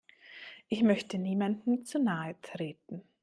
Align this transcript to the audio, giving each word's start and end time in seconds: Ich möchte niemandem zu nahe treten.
Ich 0.67 0.81
möchte 0.81 1.19
niemandem 1.19 1.85
zu 1.85 1.99
nahe 1.99 2.35
treten. 2.41 3.03